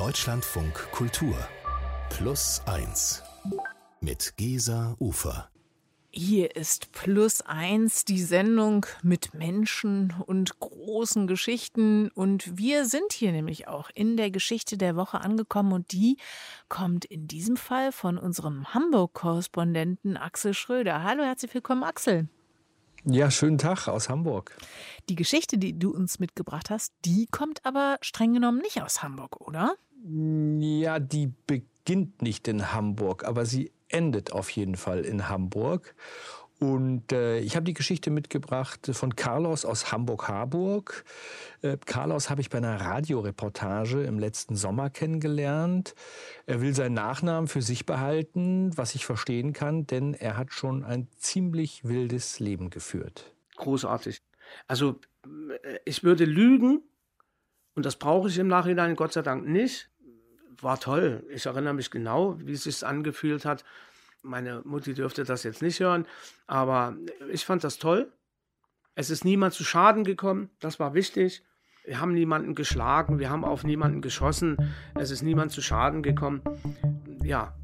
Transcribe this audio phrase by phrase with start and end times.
[0.00, 1.36] Deutschlandfunk Kultur
[2.08, 3.22] Plus 1
[4.00, 5.50] mit Gesa Ufer.
[6.08, 12.08] Hier ist Plus eins, die Sendung mit Menschen und großen Geschichten.
[12.14, 15.74] Und wir sind hier nämlich auch in der Geschichte der Woche angekommen.
[15.74, 16.16] Und die
[16.70, 21.02] kommt in diesem Fall von unserem Hamburg-Korrespondenten Axel Schröder.
[21.02, 22.26] Hallo, herzlich willkommen, Axel.
[23.04, 24.56] Ja, schönen Tag aus Hamburg.
[25.08, 29.40] Die Geschichte, die du uns mitgebracht hast, die kommt aber streng genommen nicht aus Hamburg,
[29.40, 29.74] oder?
[30.04, 35.94] Ja, die beginnt nicht in Hamburg, aber sie endet auf jeden Fall in Hamburg.
[36.60, 41.04] Und äh, ich habe die Geschichte mitgebracht von Carlos aus Hamburg-Harburg.
[41.62, 45.94] Äh, Carlos habe ich bei einer Radioreportage im letzten Sommer kennengelernt.
[46.44, 50.84] Er will seinen Nachnamen für sich behalten, was ich verstehen kann, denn er hat schon
[50.84, 53.32] ein ziemlich wildes Leben geführt.
[53.56, 54.20] Großartig.
[54.66, 55.00] Also
[55.62, 56.82] äh, ich würde lügen,
[57.74, 59.88] und das brauche ich im Nachhinein Gott sei Dank nicht.
[60.60, 61.24] War toll.
[61.30, 63.64] Ich erinnere mich genau, wie es sich angefühlt hat,
[64.22, 66.06] meine Mutti dürfte das jetzt nicht hören,
[66.46, 66.96] aber
[67.30, 68.12] ich fand das toll.
[68.94, 71.42] Es ist niemand zu Schaden gekommen, das war wichtig.
[71.84, 74.56] Wir haben niemanden geschlagen, wir haben auf niemanden geschossen,
[74.94, 76.42] es ist niemand zu Schaden gekommen.
[77.22, 77.54] Ja,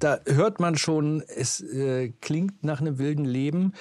[0.00, 3.74] da hört man schon, es äh, klingt nach einem wilden Leben.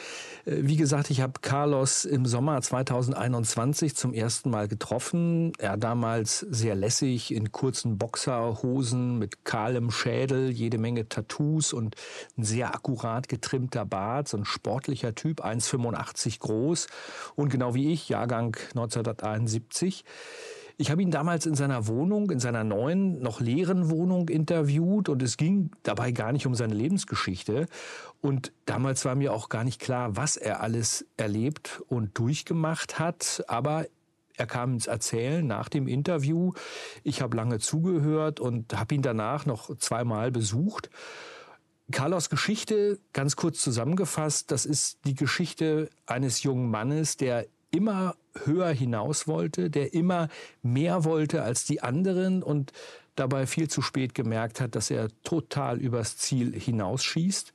[0.46, 5.54] Äh, wie gesagt, ich habe Carlos im Sommer 2021 zum ersten Mal getroffen.
[5.58, 11.96] Er damals sehr lässig in kurzen Boxerhosen mit kahlem Schädel, jede Menge Tattoos und
[12.38, 16.88] ein sehr akkurat getrimmter Bart, so ein sportlicher Typ, 1,85 groß
[17.36, 20.04] und genau wie ich, Jahrgang 1971.
[20.82, 25.22] Ich habe ihn damals in seiner Wohnung, in seiner neuen, noch leeren Wohnung interviewt und
[25.22, 27.66] es ging dabei gar nicht um seine Lebensgeschichte.
[28.22, 33.44] Und damals war mir auch gar nicht klar, was er alles erlebt und durchgemacht hat.
[33.50, 33.88] Aber
[34.38, 36.54] er kam ins Erzählen nach dem Interview.
[37.04, 40.90] Ich habe lange zugehört und habe ihn danach noch zweimal besucht.
[41.92, 48.16] Carlos Geschichte, ganz kurz zusammengefasst, das ist die Geschichte eines jungen Mannes, der immer
[48.46, 50.30] höher hinaus wollte, der immer
[50.62, 52.72] mehr wollte als die anderen und
[53.16, 57.54] dabei viel zu spät gemerkt hat, dass er total übers Ziel hinausschießt.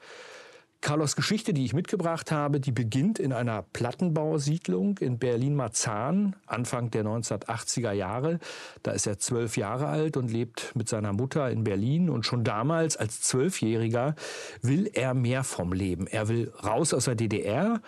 [0.85, 7.07] Carlos Geschichte, die ich mitgebracht habe, die beginnt in einer Plattenbausiedlung in Berlin-Marzahn, Anfang der
[7.07, 8.39] 1980er Jahre.
[8.83, 12.11] Da ist er zwölf Jahre alt und lebt mit seiner Mutter in Berlin.
[12.11, 14.15] Und schon damals als Zwölfjähriger
[14.61, 16.07] will er mehr vom Leben.
[16.07, 17.81] Er will raus aus der DDR,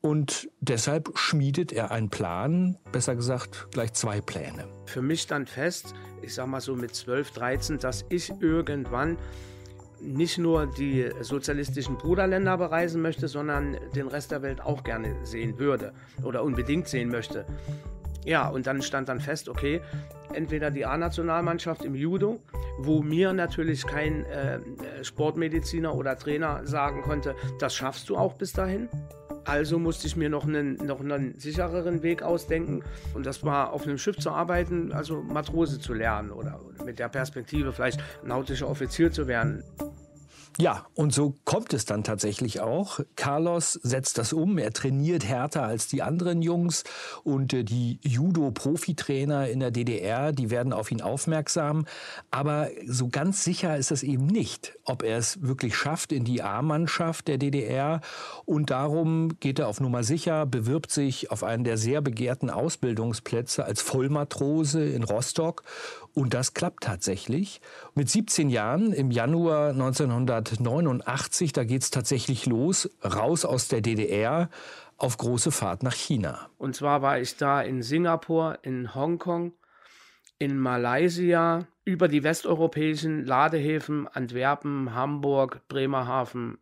[0.00, 4.68] und deshalb schmiedet er einen Plan, besser gesagt gleich zwei Pläne.
[4.86, 9.18] Für mich stand fest, ich sag mal so mit 12, 13, dass ich irgendwann
[10.00, 15.58] nicht nur die sozialistischen Bruderländer bereisen möchte, sondern den Rest der Welt auch gerne sehen
[15.58, 15.92] würde
[16.22, 17.44] oder unbedingt sehen möchte.
[18.24, 19.80] Ja, und dann stand dann fest, okay,
[20.32, 22.40] entweder die A-Nationalmannschaft im Judo,
[22.78, 24.60] wo mir natürlich kein äh,
[25.02, 28.88] Sportmediziner oder Trainer sagen konnte, das schaffst du auch bis dahin.
[29.48, 32.84] Also musste ich mir noch einen, noch einen sichereren Weg ausdenken.
[33.14, 37.08] Und das war auf einem Schiff zu arbeiten, also Matrose zu lernen oder mit der
[37.08, 39.64] Perspektive vielleicht nautischer Offizier zu werden.
[40.60, 42.98] Ja, und so kommt es dann tatsächlich auch.
[43.14, 44.58] Carlos setzt das um.
[44.58, 46.82] Er trainiert härter als die anderen Jungs
[47.22, 51.86] und äh, die Judo-Profitrainer in der DDR, die werden auf ihn aufmerksam.
[52.32, 56.42] Aber so ganz sicher ist es eben nicht, ob er es wirklich schafft in die
[56.42, 58.00] A-Mannschaft der DDR.
[58.44, 63.64] Und darum geht er auf Nummer sicher, bewirbt sich auf einen der sehr begehrten Ausbildungsplätze
[63.64, 65.62] als Vollmatrose in Rostock
[66.14, 67.60] und das klappt tatsächlich.
[67.94, 74.48] Mit 17 Jahren im Januar 1989, da geht es tatsächlich los, raus aus der DDR
[74.96, 76.50] auf große Fahrt nach China.
[76.58, 79.52] Und zwar war ich da in Singapur, in Hongkong,
[80.38, 86.58] in Malaysia, über die westeuropäischen Ladehäfen Antwerpen, Hamburg, Bremerhaven,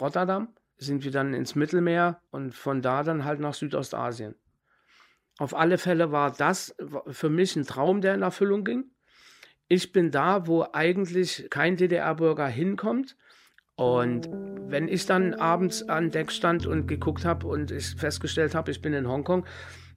[0.00, 4.34] Rotterdam, sind wir dann ins Mittelmeer und von da dann halt nach Südostasien.
[5.38, 6.74] Auf alle Fälle war das
[7.08, 8.90] für mich ein Traum, der in Erfüllung ging
[9.68, 13.16] ich bin da, wo eigentlich kein DDR-Bürger hinkommt.
[13.74, 14.30] Und
[14.68, 18.80] wenn ich dann abends an Deck stand und geguckt habe und ich festgestellt habe, ich
[18.80, 19.44] bin in Hongkong,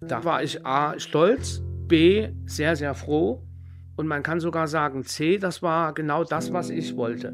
[0.02, 3.48] da war ich A stolz, B sehr, sehr froh
[3.96, 7.34] und man kann sogar sagen, C, das war genau das, was ich wollte.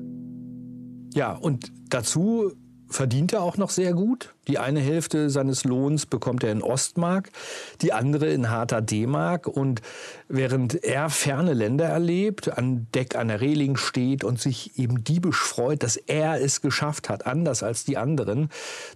[1.14, 2.52] Ja, und dazu
[2.90, 4.34] verdient er auch noch sehr gut.
[4.48, 7.32] Die eine Hälfte seines Lohns bekommt er in Ostmark,
[7.82, 9.48] die andere in harter D-Mark.
[9.48, 9.82] Und
[10.28, 15.84] während er ferne Länder erlebt, an Deck der Reling steht und sich eben diebisch freut,
[15.84, 18.50] dass er es geschafft hat, anders als die anderen,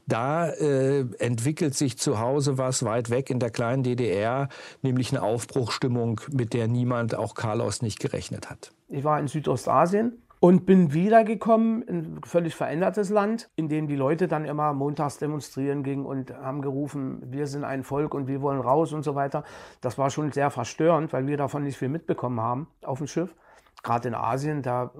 [0.06, 4.50] da äh, entwickelt sich zu Hause was weit weg in der kleinen DDR,
[4.82, 8.72] nämlich eine Aufbruchstimmung, mit der niemand, auch Carlos, nicht gerechnet hat.
[8.88, 13.96] Ich war in Südostasien und bin wiedergekommen in ein völlig verändertes Land, in dem die
[13.96, 18.42] Leute dann immer montags demonstrieren gingen und haben gerufen, wir sind ein Volk und wir
[18.42, 19.44] wollen raus und so weiter.
[19.82, 23.36] Das war schon sehr verstörend, weil wir davon nicht viel mitbekommen haben auf dem Schiff.
[23.84, 24.92] Gerade in Asien, da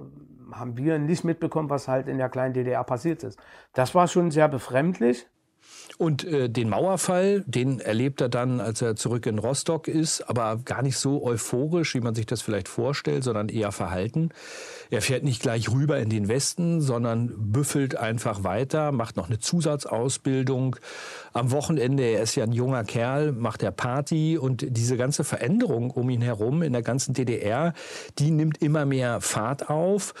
[0.52, 3.38] haben wir nicht mitbekommen, was halt in der kleinen DDR passiert ist.
[3.72, 5.26] Das war schon sehr befremdlich.
[5.98, 10.58] Und äh, den Mauerfall, den erlebt er dann, als er zurück in Rostock ist, aber
[10.64, 14.30] gar nicht so euphorisch, wie man sich das vielleicht vorstellt, sondern eher verhalten.
[14.90, 19.38] Er fährt nicht gleich rüber in den Westen, sondern büffelt einfach weiter, macht noch eine
[19.38, 20.76] Zusatzausbildung.
[21.32, 25.90] Am Wochenende, er ist ja ein junger Kerl, macht er Party und diese ganze Veränderung
[25.90, 27.72] um ihn herum in der ganzen DDR,
[28.18, 30.14] die nimmt immer mehr Fahrt auf.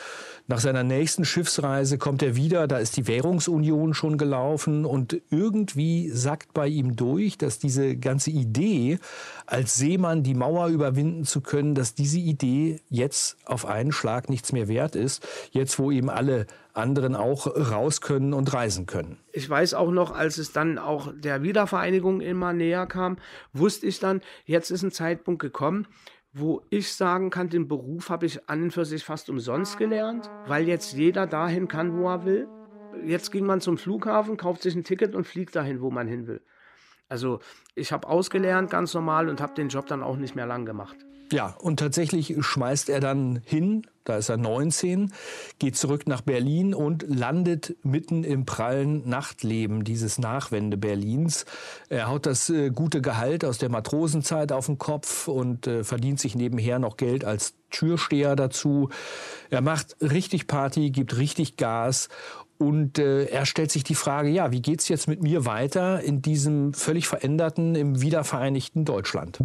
[0.50, 4.84] Nach seiner nächsten Schiffsreise kommt er wieder, da ist die Währungsunion schon gelaufen.
[4.84, 8.98] Und irgendwie sackt bei ihm durch, dass diese ganze Idee,
[9.46, 14.50] als Seemann die Mauer überwinden zu können, dass diese Idee jetzt auf einen Schlag nichts
[14.50, 19.18] mehr wert ist, jetzt wo eben alle anderen auch raus können und reisen können.
[19.32, 23.18] Ich weiß auch noch, als es dann auch der Wiedervereinigung immer näher kam,
[23.52, 25.86] wusste ich dann, jetzt ist ein Zeitpunkt gekommen,
[26.32, 30.30] wo ich sagen kann, den Beruf habe ich an und für sich fast umsonst gelernt,
[30.46, 32.48] weil jetzt jeder dahin kann, wo er will.
[33.04, 36.26] Jetzt ging man zum Flughafen, kauft sich ein Ticket und fliegt dahin, wo man hin
[36.26, 36.40] will.
[37.08, 37.40] Also
[37.74, 40.96] ich habe ausgelernt ganz normal und habe den Job dann auch nicht mehr lang gemacht.
[41.32, 45.12] Ja, und tatsächlich schmeißt er dann hin, da ist er 19,
[45.60, 51.44] geht zurück nach Berlin und landet mitten im prallen Nachtleben dieses Nachwende-Berlins.
[51.88, 56.18] Er haut das äh, gute Gehalt aus der Matrosenzeit auf den Kopf und äh, verdient
[56.18, 58.88] sich nebenher noch Geld als Türsteher dazu.
[59.50, 62.08] Er macht richtig Party, gibt richtig Gas
[62.60, 66.20] und äh, er stellt sich die Frage, ja, wie geht's jetzt mit mir weiter in
[66.20, 69.38] diesem völlig veränderten, im wiedervereinigten Deutschland?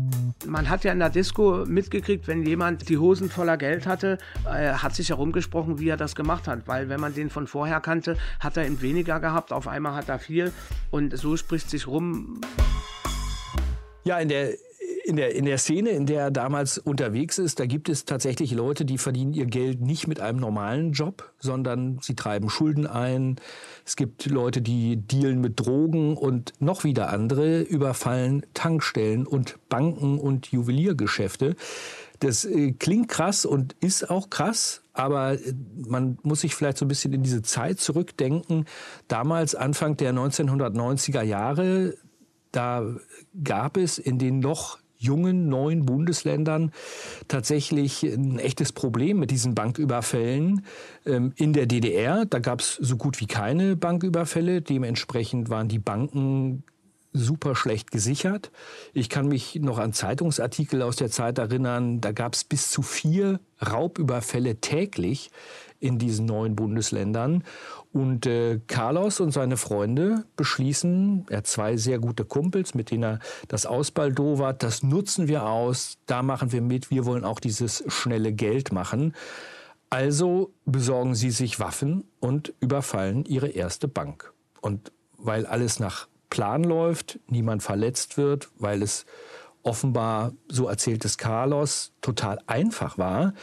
[0.46, 4.74] Man hat ja in der Disco mitgekriegt, wenn jemand die Hosen voller Geld hatte, äh,
[4.74, 6.68] hat sich herumgesprochen, wie er das gemacht hat.
[6.68, 10.10] Weil wenn man den von vorher kannte, hat er eben weniger gehabt, auf einmal hat
[10.10, 10.52] er viel.
[10.92, 12.42] Und so spricht sich rum.
[14.04, 14.56] Ja, in der
[15.06, 18.52] in der, in der Szene, in der er damals unterwegs ist, da gibt es tatsächlich
[18.52, 23.36] Leute, die verdienen ihr Geld nicht mit einem normalen Job, sondern sie treiben Schulden ein.
[23.86, 30.20] Es gibt Leute, die dealen mit Drogen und noch wieder andere überfallen Tankstellen und Banken
[30.20, 31.56] und Juweliergeschäfte.
[32.20, 35.54] Das äh, klingt krass und ist auch krass, aber äh,
[35.88, 38.66] man muss sich vielleicht so ein bisschen in diese Zeit zurückdenken.
[39.08, 41.96] Damals, Anfang der 1990er Jahre,
[42.56, 42.84] da
[43.44, 46.72] gab es in den noch jungen neuen Bundesländern
[47.28, 50.66] tatsächlich ein echtes Problem mit diesen Banküberfällen.
[51.06, 54.62] Ähm, in der DDR, da gab es so gut wie keine Banküberfälle.
[54.62, 56.64] Dementsprechend waren die Banken
[57.16, 58.52] super schlecht gesichert.
[58.94, 62.82] Ich kann mich noch an Zeitungsartikel aus der Zeit erinnern, da gab es bis zu
[62.82, 65.32] vier Raubüberfälle täglich
[65.80, 67.44] in diesen neuen Bundesländern.
[67.94, 73.04] Und äh, Carlos und seine Freunde beschließen, er hat zwei sehr gute Kumpels, mit denen
[73.04, 77.84] er das ausbaldowert, das nutzen wir aus, da machen wir mit, wir wollen auch dieses
[77.88, 79.14] schnelle Geld machen.
[79.90, 84.34] Also besorgen sie sich Waffen und überfallen ihre erste Bank.
[84.60, 89.06] Und weil alles nach Plan läuft, niemand verletzt wird, weil es
[89.64, 93.34] offenbar, so erzählt es Carlos, total einfach war,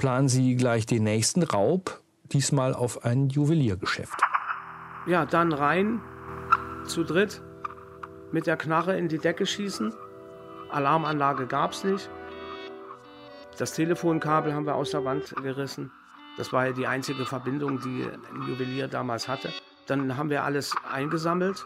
[0.00, 2.00] planen sie gleich den nächsten Raub
[2.32, 4.18] diesmal auf ein Juweliergeschäft.
[5.06, 6.00] Ja, dann rein,
[6.86, 7.42] zu dritt,
[8.32, 9.92] mit der Knarre in die Decke schießen.
[10.70, 12.08] Alarmanlage gab es nicht.
[13.58, 15.92] Das Telefonkabel haben wir aus der Wand gerissen.
[16.38, 19.52] Das war ja die einzige Verbindung, die ein Juwelier damals hatte.
[19.86, 21.62] Dann haben wir alles eingesammelt,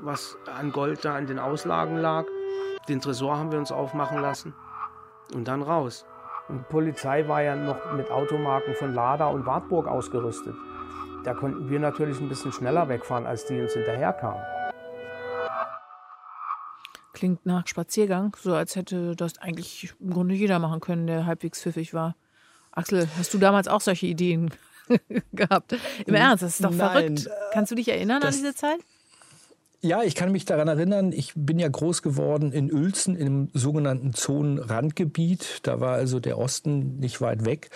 [0.00, 2.26] was an Gold da in den Auslagen lag.
[2.88, 4.54] Den Tresor haben wir uns aufmachen lassen
[5.34, 6.06] und dann raus.
[6.50, 10.54] Und die Polizei war ja noch mit Automarken von Lada und Wartburg ausgerüstet.
[11.24, 14.42] Da konnten wir natürlich ein bisschen schneller wegfahren, als die uns hinterherkamen.
[17.12, 21.62] Klingt nach Spaziergang, so als hätte das eigentlich im Grunde jeder machen können, der halbwegs
[21.62, 22.16] pfiffig war.
[22.72, 24.50] Axel, hast du damals auch solche Ideen
[25.32, 25.76] gehabt?
[26.06, 27.30] Im Ernst, das ist doch Nein, verrückt.
[27.52, 28.80] Kannst du dich erinnern an diese Zeit?
[29.82, 34.12] Ja, ich kann mich daran erinnern, ich bin ja groß geworden in Uelzen, im sogenannten
[34.12, 35.60] Zonenrandgebiet.
[35.62, 37.70] Da war also der Osten nicht weit weg.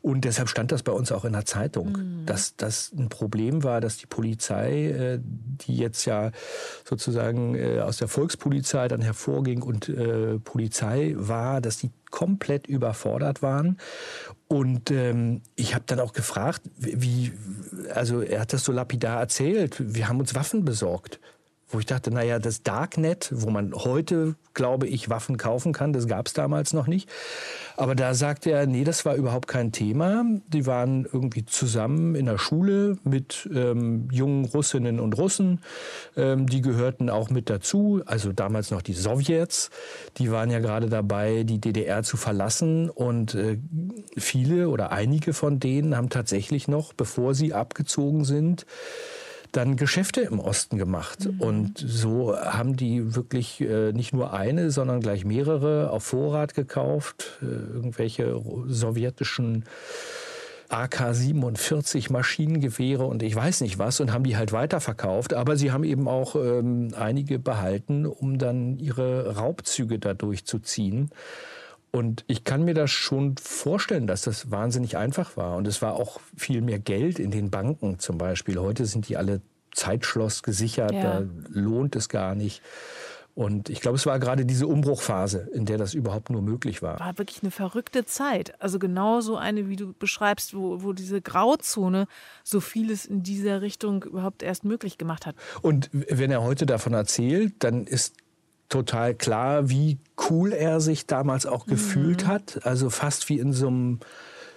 [0.00, 2.26] Und deshalb stand das bei uns auch in der Zeitung, mhm.
[2.26, 6.30] dass das ein Problem war, dass die Polizei, äh, die jetzt ja
[6.86, 13.42] sozusagen äh, aus der Volkspolizei dann hervorging und äh, Polizei war, dass die komplett überfordert
[13.42, 13.76] waren.
[14.48, 17.32] Und ähm, ich habe dann auch gefragt, wie,
[17.94, 21.20] also er hat das so lapidar erzählt, wir haben uns Waffen besorgt
[21.72, 26.06] wo ich dachte, naja, das Darknet, wo man heute, glaube ich, Waffen kaufen kann, das
[26.06, 27.08] gab es damals noch nicht.
[27.76, 30.24] Aber da sagte er, nee, das war überhaupt kein Thema.
[30.48, 35.60] Die waren irgendwie zusammen in der Schule mit ähm, jungen Russinnen und Russen.
[36.16, 39.70] Ähm, die gehörten auch mit dazu, also damals noch die Sowjets.
[40.18, 42.90] Die waren ja gerade dabei, die DDR zu verlassen.
[42.90, 43.58] Und äh,
[44.18, 48.66] viele oder einige von denen haben tatsächlich noch, bevor sie abgezogen sind,
[49.52, 51.26] dann Geschäfte im Osten gemacht.
[51.26, 51.40] Mhm.
[51.40, 57.38] Und so haben die wirklich äh, nicht nur eine, sondern gleich mehrere auf Vorrat gekauft,
[57.42, 59.64] äh, irgendwelche sowjetischen
[60.72, 65.34] AK-47 Maschinengewehre und ich weiß nicht was und haben die halt weiterverkauft.
[65.34, 71.10] Aber sie haben eben auch ähm, einige behalten, um dann ihre Raubzüge da durchzuziehen.
[71.94, 75.56] Und ich kann mir das schon vorstellen, dass das wahnsinnig einfach war.
[75.56, 78.58] Und es war auch viel mehr Geld in den Banken zum Beispiel.
[78.58, 79.42] Heute sind die alle
[79.74, 81.20] Zeitschloss gesichert, ja.
[81.20, 82.62] da lohnt es gar nicht.
[83.34, 87.00] Und ich glaube, es war gerade diese Umbruchphase, in der das überhaupt nur möglich war.
[87.00, 88.60] War wirklich eine verrückte Zeit.
[88.60, 92.08] Also genau so eine, wie du beschreibst, wo, wo diese Grauzone
[92.44, 95.34] so vieles in dieser Richtung überhaupt erst möglich gemacht hat.
[95.62, 98.16] Und wenn er heute davon erzählt, dann ist
[98.72, 99.98] total klar, wie
[100.30, 102.28] cool er sich damals auch gefühlt mhm.
[102.28, 102.60] hat.
[102.64, 104.00] Also fast wie in so einem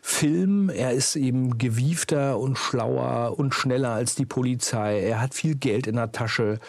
[0.07, 0.69] Film.
[0.69, 5.01] Er ist eben gewiefter und schlauer und schneller als die Polizei.
[5.01, 6.59] Er hat viel Geld in der Tasche.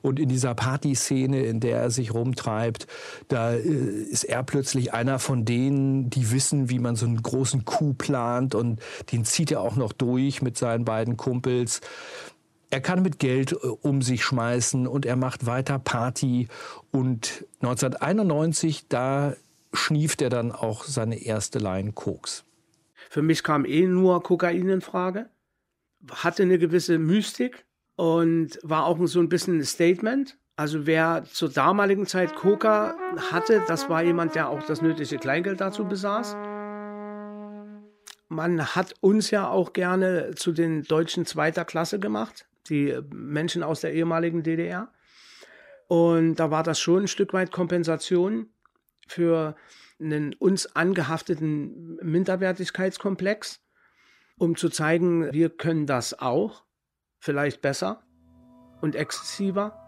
[0.00, 2.86] Und in dieser Partyszene, in der er sich rumtreibt,
[3.26, 7.64] da äh, ist er plötzlich einer von denen, die wissen, wie man so einen großen
[7.64, 8.54] Coup plant.
[8.54, 8.80] Und
[9.10, 11.80] den zieht er auch noch durch mit seinen beiden Kumpels.
[12.70, 16.48] Er kann mit Geld äh, um sich schmeißen und er macht weiter Party.
[16.90, 19.34] Und 1991, da
[19.72, 22.44] schnieft er dann auch seine erste Line Koks.
[23.10, 25.28] Für mich kam eh nur Kokain in Frage.
[26.10, 27.64] Hatte eine gewisse Mystik
[27.96, 30.36] und war auch so ein bisschen ein Statement.
[30.56, 32.94] Also wer zur damaligen Zeit Coca
[33.32, 36.36] hatte, das war jemand, der auch das nötige Kleingeld dazu besaß
[38.28, 43.80] man hat uns ja auch gerne zu den Deutschen zweiter Klasse gemacht die Menschen aus
[43.80, 44.92] der ehemaligen DDR.
[45.88, 48.48] Und da war das schon ein Stück weit Kompensation
[49.06, 49.54] für
[50.00, 53.60] einen uns angehafteten Minderwertigkeitskomplex,
[54.38, 56.64] um zu zeigen, wir können das auch,
[57.18, 58.02] vielleicht besser
[58.80, 59.80] und exzessiver.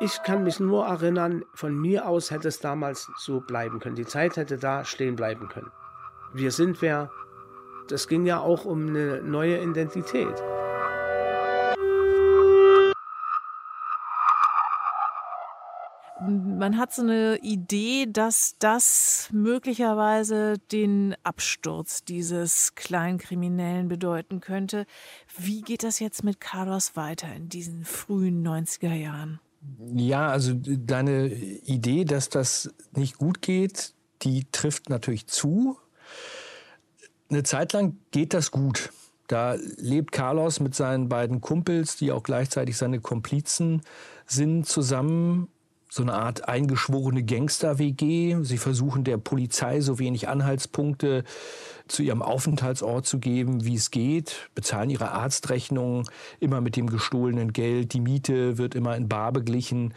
[0.00, 3.96] Ich kann mich nur erinnern, von mir aus hätte es damals so bleiben können.
[3.96, 5.70] Die Zeit hätte da stehen bleiben können.
[6.32, 7.10] Wir sind wer.
[7.88, 10.42] Das ging ja auch um eine neue Identität.
[16.60, 24.84] Man hat so eine Idee, dass das möglicherweise den Absturz dieses Kleinkriminellen bedeuten könnte.
[25.38, 29.40] Wie geht das jetzt mit Carlos weiter in diesen frühen 90er Jahren?
[29.94, 35.78] Ja, also deine Idee, dass das nicht gut geht, die trifft natürlich zu.
[37.30, 38.92] Eine Zeit lang geht das gut.
[39.28, 43.80] Da lebt Carlos mit seinen beiden Kumpels, die auch gleichzeitig seine Komplizen
[44.26, 45.48] sind, zusammen
[45.90, 48.38] so eine Art eingeschworene Gangster-WG.
[48.42, 51.24] Sie versuchen der Polizei so wenig Anhaltspunkte
[51.88, 57.52] zu ihrem Aufenthaltsort zu geben, wie es geht, bezahlen ihre Arztrechnungen immer mit dem gestohlenen
[57.52, 57.92] Geld.
[57.92, 59.92] Die Miete wird immer in Bar beglichen.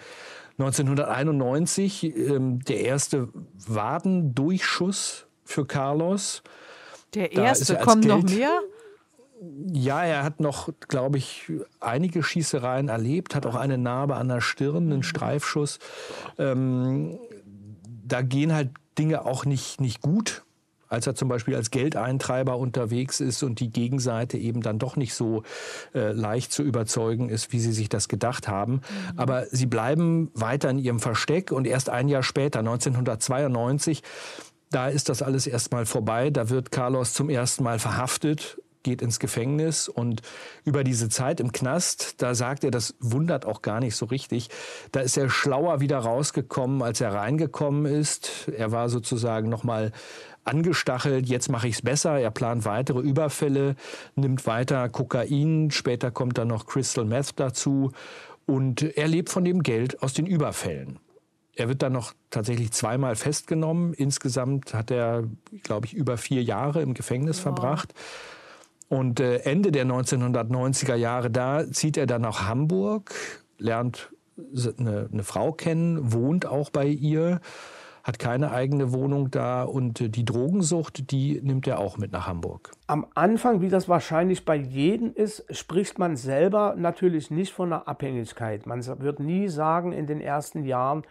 [0.58, 3.30] 1991 ähm, der erste
[3.68, 6.42] Wadendurchschuss für Carlos.
[7.14, 8.62] Der erste, kommt noch mehr?
[9.72, 14.42] Ja, er hat noch, glaube ich, einige Schießereien erlebt, hat auch eine Narbe an der
[14.42, 15.80] Stirn, einen Streifschuss.
[16.38, 17.18] Ähm,
[18.06, 20.44] da gehen halt Dinge auch nicht, nicht gut
[20.94, 25.16] als er zum Beispiel als Geldeintreiber unterwegs ist und die Gegenseite eben dann doch nicht
[25.16, 25.42] so
[25.96, 28.74] äh, leicht zu überzeugen ist, wie sie sich das gedacht haben.
[28.74, 28.80] Mhm.
[29.18, 34.04] Aber sie bleiben weiter in ihrem Versteck und erst ein Jahr später, 1992,
[34.70, 36.30] da ist das alles erstmal vorbei.
[36.30, 40.22] Da wird Carlos zum ersten Mal verhaftet geht ins Gefängnis und
[40.66, 44.50] über diese Zeit im Knast, da sagt er, das wundert auch gar nicht so richtig,
[44.92, 48.50] da ist er schlauer wieder rausgekommen, als er reingekommen ist.
[48.56, 49.92] Er war sozusagen nochmal
[50.44, 52.20] angestachelt, jetzt mache ich es besser.
[52.20, 53.76] Er plant weitere Überfälle,
[54.16, 57.92] nimmt weiter Kokain, später kommt dann noch Crystal Meth dazu
[58.46, 61.00] Und er lebt von dem Geld aus den Überfällen.
[61.56, 63.94] Er wird dann noch tatsächlich zweimal festgenommen.
[63.94, 65.24] Insgesamt hat er,
[65.62, 67.44] glaube ich, über vier Jahre im Gefängnis wow.
[67.44, 67.94] verbracht.
[68.90, 73.14] Und äh, Ende der 1990er Jahre, da zieht er dann nach Hamburg,
[73.58, 74.12] lernt
[74.78, 77.40] eine, eine Frau kennen, wohnt auch bei ihr,
[78.04, 82.28] hat keine eigene Wohnung da und äh, die Drogensucht, die nimmt er auch mit nach
[82.28, 82.72] Hamburg.
[82.88, 87.88] Am Anfang, wie das wahrscheinlich bei jedem ist, spricht man selber natürlich nicht von einer
[87.88, 88.66] Abhängigkeit.
[88.66, 91.04] Man wird nie sagen in den ersten Jahren,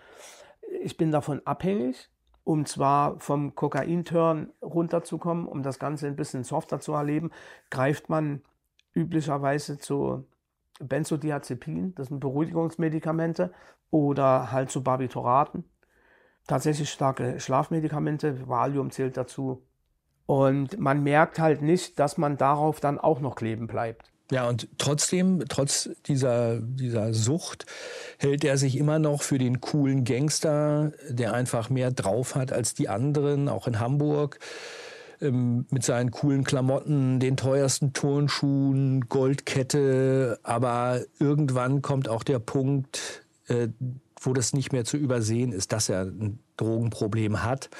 [0.83, 2.11] ich bin davon abhängig,
[2.45, 7.31] um zwar vom Kokainturn runterzukommen, um das Ganze ein bisschen softer zu erleben,
[7.71, 8.43] greift man
[8.95, 10.27] üblicherweise zu
[10.81, 13.53] Benzodiazepin, das sind Beruhigungsmedikamente,
[13.91, 15.65] oder halt zu Barbituraten.
[16.47, 19.63] Tatsächlich starke Schlafmedikamente, Valium zählt dazu.
[20.27, 24.12] Und man merkt halt nicht, dass man darauf dann auch noch kleben bleibt.
[24.31, 27.67] Ja, und trotzdem, trotz dieser, dieser Sucht,
[28.19, 32.73] hält er sich immer noch für den coolen Gangster, der einfach mehr drauf hat als
[32.75, 34.39] die anderen, auch in Hamburg
[35.23, 40.39] ähm, mit seinen coolen Klamotten, den teuersten Turnschuhen, Goldkette.
[40.43, 43.69] Aber irgendwann kommt auch der Punkt, äh,
[44.21, 47.71] wo das nicht mehr zu übersehen ist, dass er ein Drogenproblem hat.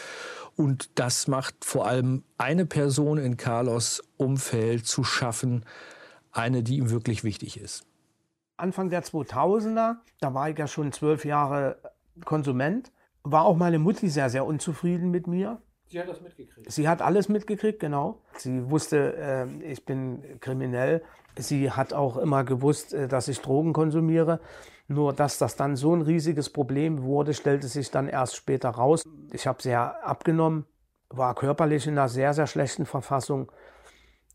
[0.57, 5.65] Und das macht vor allem eine Person in Carlos Umfeld zu schaffen,
[6.33, 7.87] eine, die ihm wirklich wichtig ist.
[8.57, 11.79] Anfang der 2000er, da war ich ja schon zwölf Jahre
[12.25, 15.61] Konsument, war auch meine Mutti sehr, sehr unzufrieden mit mir.
[15.87, 16.73] Sie hat das mitgekriegt.
[16.73, 18.23] Sie hat alles mitgekriegt, genau.
[18.39, 21.03] Sie wusste, äh, ich bin kriminell.
[21.37, 24.41] Sie hat auch immer gewusst, äh, dass ich Drogen konsumiere.
[24.89, 29.03] Nur, dass das dann so ein riesiges Problem wurde, stellte sich dann erst später raus.
[29.33, 30.65] Ich habe sehr abgenommen,
[31.09, 33.53] war körperlich in einer sehr, sehr schlechten Verfassung.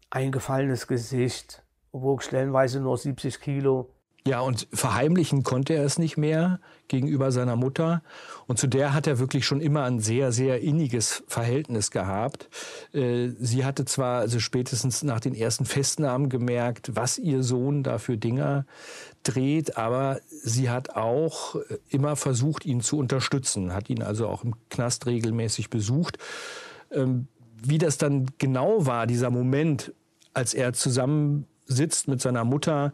[0.10, 3.90] Eingefallenes Gesicht, wog stellenweise nur 70 Kilo.
[4.28, 8.04] Ja, und verheimlichen konnte er es nicht mehr gegenüber seiner Mutter.
[8.46, 12.50] Und zu der hat er wirklich schon immer ein sehr, sehr inniges Verhältnis gehabt.
[12.94, 18.00] Äh, sie hatte zwar also spätestens nach den ersten Festnahmen gemerkt, was ihr Sohn da
[18.00, 18.66] für Dinger
[19.24, 21.56] dreht, aber sie hat auch
[21.88, 26.18] immer versucht, ihn zu unterstützen, hat ihn also auch im Knast regelmäßig besucht.
[26.92, 27.28] Ähm,
[27.64, 29.94] wie das dann genau war, dieser Moment,
[30.34, 30.74] als er
[31.68, 32.94] zusammensitzt mit seiner Mutter,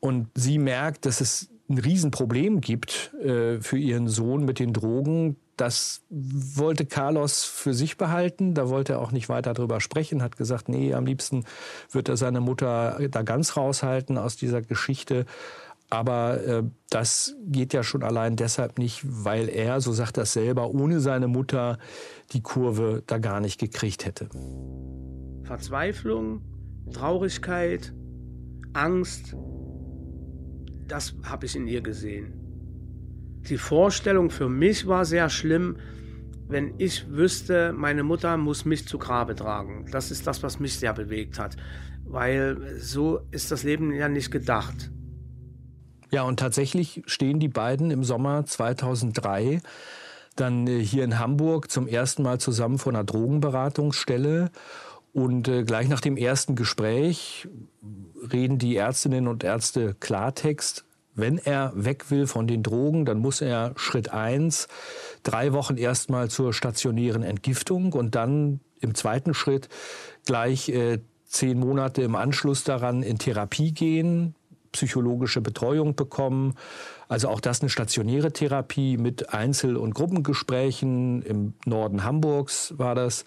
[0.00, 5.36] und sie merkt, dass es ein Riesenproblem gibt äh, für ihren Sohn mit den Drogen.
[5.58, 8.54] Das wollte Carlos für sich behalten.
[8.54, 10.22] Da wollte er auch nicht weiter drüber sprechen.
[10.22, 11.44] Hat gesagt, nee, am liebsten
[11.90, 15.26] wird er seine Mutter da ganz raushalten aus dieser Geschichte.
[15.90, 20.70] Aber äh, das geht ja schon allein deshalb nicht, weil er, so sagt er selber,
[20.70, 21.78] ohne seine Mutter
[22.32, 24.30] die Kurve da gar nicht gekriegt hätte.
[25.42, 26.40] Verzweiflung,
[26.92, 27.92] Traurigkeit,
[28.72, 29.36] Angst,
[30.86, 32.34] das habe ich in ihr gesehen.
[33.48, 35.76] Die Vorstellung für mich war sehr schlimm,
[36.48, 39.86] wenn ich wüsste, meine Mutter muss mich zu Grabe tragen.
[39.92, 41.56] Das ist das, was mich sehr bewegt hat,
[42.04, 44.90] weil so ist das Leben ja nicht gedacht.
[46.10, 49.60] Ja, und tatsächlich stehen die beiden im Sommer 2003
[50.36, 54.50] dann äh, hier in Hamburg zum ersten Mal zusammen vor einer Drogenberatungsstelle.
[55.12, 57.48] Und äh, gleich nach dem ersten Gespräch
[58.32, 60.84] reden die Ärztinnen und Ärzte Klartext.
[61.14, 64.68] Wenn er weg will von den Drogen, dann muss er Schritt eins
[65.22, 69.68] drei Wochen erstmal zur stationären Entgiftung und dann im zweiten Schritt
[70.24, 74.34] gleich äh, zehn Monate im Anschluss daran in Therapie gehen,
[74.72, 76.54] psychologische Betreuung bekommen.
[77.08, 81.22] Also auch das eine stationäre Therapie mit Einzel- und Gruppengesprächen.
[81.22, 83.24] Im Norden Hamburgs war das.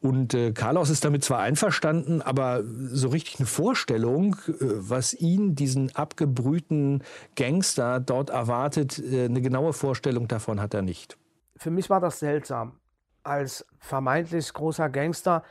[0.00, 5.54] Und äh, Carlos ist damit zwar einverstanden, aber so richtig eine Vorstellung, äh, was ihn,
[5.54, 7.02] diesen abgebrühten
[7.34, 11.18] Gangster, dort erwartet, äh, eine genaue Vorstellung davon hat er nicht.
[11.56, 12.78] Für mich war das seltsam.
[13.24, 15.42] Als vermeintlich großer Gangster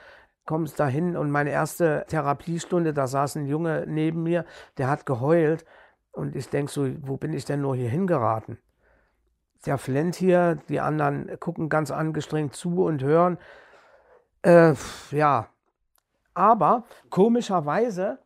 [0.45, 4.45] kommst da hin und meine erste Therapiestunde, da saß ein Junge neben mir,
[4.77, 5.65] der hat geheult.
[6.11, 8.57] Und ich denke so, wo bin ich denn nur hier hingeraten?
[9.65, 13.37] Der flennt hier, die anderen gucken ganz angestrengt zu und hören.
[14.41, 14.73] Äh,
[15.11, 15.49] ja,
[16.33, 18.19] aber komischerweise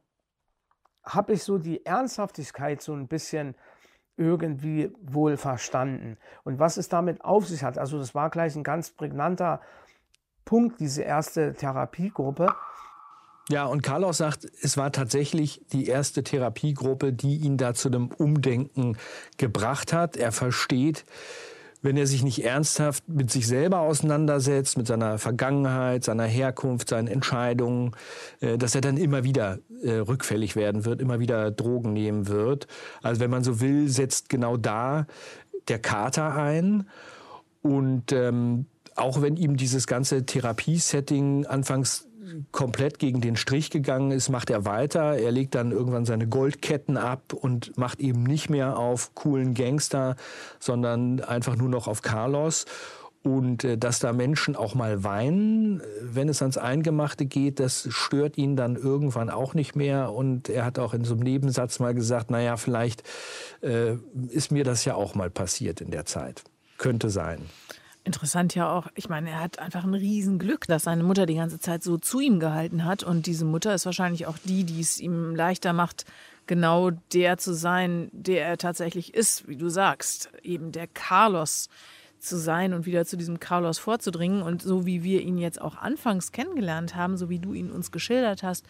[1.03, 3.55] habe ich so die Ernsthaftigkeit so ein bisschen
[4.17, 6.17] irgendwie wohl verstanden.
[6.43, 9.61] Und was es damit auf sich hat, also das war gleich ein ganz prägnanter
[10.45, 12.53] Punkt, diese erste Therapiegruppe.
[13.49, 18.09] Ja, und Carlos sagt, es war tatsächlich die erste Therapiegruppe, die ihn da zu einem
[18.09, 18.97] Umdenken
[19.37, 20.15] gebracht hat.
[20.15, 21.05] Er versteht,
[21.81, 27.07] wenn er sich nicht ernsthaft mit sich selber auseinandersetzt, mit seiner Vergangenheit, seiner Herkunft, seinen
[27.07, 27.91] Entscheidungen,
[28.39, 32.67] äh, dass er dann immer wieder äh, rückfällig werden wird, immer wieder Drogen nehmen wird.
[33.01, 35.07] Also wenn man so will, setzt genau da
[35.67, 36.87] der Kater ein.
[37.61, 38.65] Und ähm,
[38.95, 42.07] auch wenn ihm dieses ganze Therapiesetting anfangs
[42.51, 45.17] komplett gegen den Strich gegangen ist, macht er weiter.
[45.17, 50.15] Er legt dann irgendwann seine Goldketten ab und macht eben nicht mehr auf coolen Gangster,
[50.59, 52.65] sondern einfach nur noch auf Carlos.
[53.23, 58.37] Und äh, dass da Menschen auch mal weinen, wenn es ans Eingemachte geht, das stört
[58.37, 60.11] ihn dann irgendwann auch nicht mehr.
[60.11, 63.03] Und er hat auch in so einem Nebensatz mal gesagt, naja, vielleicht
[63.61, 63.95] äh,
[64.29, 66.43] ist mir das ja auch mal passiert in der Zeit.
[66.77, 67.45] Könnte sein.
[68.03, 71.59] Interessant ja auch, ich meine, er hat einfach ein Riesenglück, dass seine Mutter die ganze
[71.59, 73.03] Zeit so zu ihm gehalten hat.
[73.03, 76.05] Und diese Mutter ist wahrscheinlich auch die, die es ihm leichter macht,
[76.47, 80.31] genau der zu sein, der er tatsächlich ist, wie du sagst.
[80.41, 81.69] Eben der Carlos
[82.17, 84.41] zu sein und wieder zu diesem Carlos vorzudringen.
[84.41, 87.91] Und so wie wir ihn jetzt auch anfangs kennengelernt haben, so wie du ihn uns
[87.91, 88.65] geschildert hast,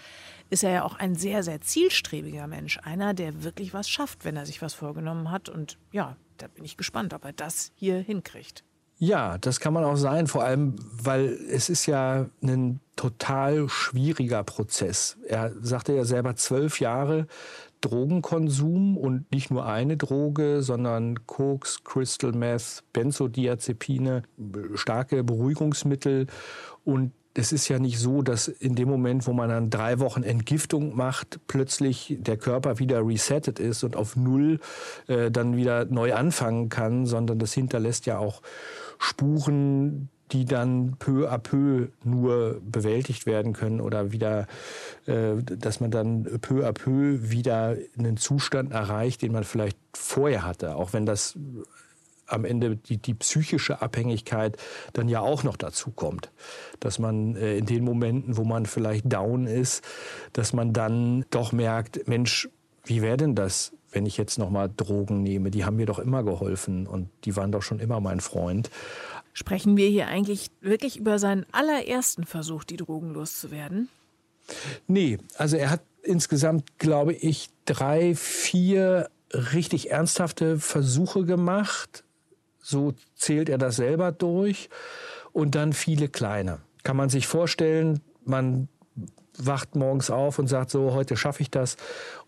[0.50, 2.80] ist er ja auch ein sehr, sehr zielstrebiger Mensch.
[2.84, 5.48] Einer, der wirklich was schafft, wenn er sich was vorgenommen hat.
[5.48, 8.66] Und ja, da bin ich gespannt, ob er das hier hinkriegt.
[9.04, 14.44] Ja, das kann man auch sein, vor allem, weil es ist ja ein total schwieriger
[14.44, 15.18] Prozess.
[15.28, 17.26] Er sagte ja selber zwölf Jahre
[17.82, 24.22] Drogenkonsum und nicht nur eine Droge, sondern Koks, Crystal Meth, Benzodiazepine,
[24.76, 26.28] starke Beruhigungsmittel
[26.84, 30.24] und es ist ja nicht so, dass in dem Moment, wo man dann drei Wochen
[30.24, 34.60] Entgiftung macht, plötzlich der Körper wieder resettet ist und auf Null
[35.08, 38.42] äh, dann wieder neu anfangen kann, sondern das hinterlässt ja auch
[39.02, 44.48] Spuren, die dann peu à peu nur bewältigt werden können oder wieder,
[45.06, 50.46] äh, dass man dann peu à peu wieder einen Zustand erreicht, den man vielleicht vorher
[50.46, 51.38] hatte, auch wenn das
[52.28, 54.56] am Ende die, die psychische Abhängigkeit
[54.94, 56.32] dann ja auch noch dazu kommt.
[56.80, 59.84] Dass man äh, in den Momenten, wo man vielleicht down ist,
[60.32, 62.48] dass man dann doch merkt, Mensch,
[62.84, 65.52] wie wäre denn das, wenn ich jetzt nochmal Drogen nehme?
[65.52, 68.70] Die haben mir doch immer geholfen und die waren doch schon immer mein Freund.
[69.34, 73.90] Sprechen wir hier eigentlich wirklich über seinen allerersten Versuch, die Drogen loszuwerden?
[74.88, 82.04] Nee, also er hat insgesamt, glaube ich, drei, vier richtig ernsthafte Versuche gemacht.
[82.62, 84.70] So zählt er das selber durch.
[85.32, 86.60] Und dann viele kleine.
[86.84, 88.68] Kann man sich vorstellen, man
[89.38, 91.78] wacht morgens auf und sagt so, heute schaffe ich das.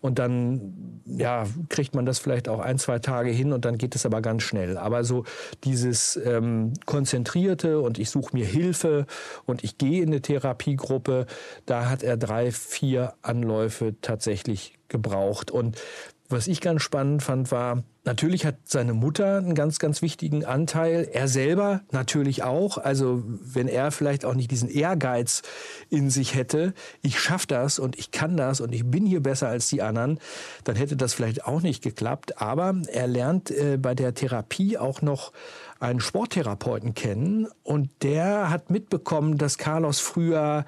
[0.00, 3.94] Und dann, ja, kriegt man das vielleicht auch ein, zwei Tage hin und dann geht
[3.94, 4.78] es aber ganz schnell.
[4.78, 5.24] Aber so
[5.64, 9.06] dieses ähm, konzentrierte und ich suche mir Hilfe
[9.44, 11.26] und ich gehe in eine Therapiegruppe,
[11.66, 15.50] da hat er drei, vier Anläufe tatsächlich gebraucht.
[15.50, 15.80] Und
[16.28, 21.08] was ich ganz spannend fand, war, natürlich hat seine Mutter einen ganz, ganz wichtigen Anteil.
[21.12, 22.78] Er selber natürlich auch.
[22.78, 25.42] Also wenn er vielleicht auch nicht diesen Ehrgeiz
[25.90, 29.48] in sich hätte, ich schaffe das und ich kann das und ich bin hier besser
[29.48, 30.18] als die anderen,
[30.64, 32.40] dann hätte das vielleicht auch nicht geklappt.
[32.40, 35.32] Aber er lernt äh, bei der Therapie auch noch
[35.80, 40.64] einen Sporttherapeuten kennen und der hat mitbekommen, dass Carlos früher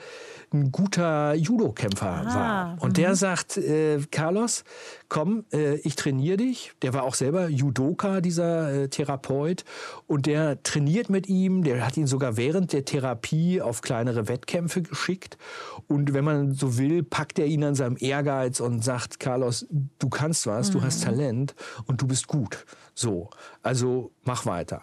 [0.53, 2.77] ein guter Judo-Kämpfer ah, war.
[2.81, 3.14] Und der mhm.
[3.14, 4.64] sagt, äh, Carlos,
[5.09, 6.72] komm, äh, ich trainiere dich.
[6.83, 9.64] Der war auch selber Judoka, dieser äh, Therapeut.
[10.06, 11.64] Und der trainiert mit ihm.
[11.64, 15.36] Der hat ihn sogar während der Therapie auf kleinere Wettkämpfe geschickt.
[15.88, 19.66] Und wenn man so will, packt er ihn an seinem Ehrgeiz und sagt, Carlos,
[19.98, 20.72] du kannst was, mhm.
[20.74, 21.04] du hast mhm.
[21.04, 21.54] Talent
[21.86, 22.64] und du bist gut.
[22.94, 23.28] So,
[23.62, 24.82] also mach weiter.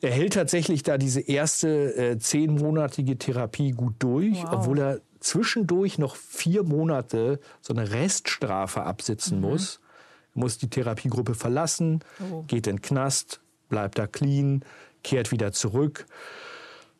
[0.00, 4.52] Er hält tatsächlich da diese erste äh, zehnmonatige Therapie gut durch, wow.
[4.52, 9.50] obwohl er zwischendurch noch vier Monate so eine Reststrafe absitzen mhm.
[9.50, 9.80] muss.
[10.34, 12.42] Muss die Therapiegruppe verlassen, oh.
[12.46, 14.64] geht in den Knast, bleibt da clean,
[15.02, 16.06] kehrt wieder zurück.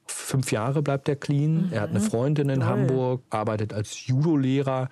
[0.07, 1.67] Fünf Jahre bleibt er clean.
[1.67, 1.73] Mhm.
[1.73, 2.05] Er hat eine mhm.
[2.05, 2.69] Freundin in Toll.
[2.69, 4.89] Hamburg, arbeitet als Judo-Lehrer